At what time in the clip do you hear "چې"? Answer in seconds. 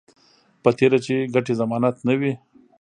1.05-1.15